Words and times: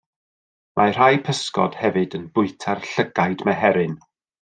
Mae 0.79 0.95
rhai 0.95 1.11
pysgod 1.29 1.79
hefyd 1.83 2.19
yn 2.21 2.27
bwyta'r 2.41 2.85
llygaid 2.91 3.49
meheryn. 3.51 3.99